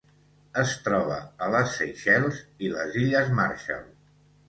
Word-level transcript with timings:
Es 0.61 0.73
troba 0.87 1.19
a 1.45 1.51
les 1.57 1.71
Seychelles 1.83 2.43
i 2.71 2.75
les 2.75 3.01
illes 3.07 3.33
Marshall. 3.45 3.89